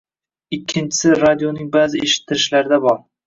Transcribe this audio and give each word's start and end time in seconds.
Ikkinchisi, 0.55 1.11
radioning 1.25 1.69
ba’zi 1.77 2.03
eshittirishlarida 2.09 2.81
bor. 2.89 2.99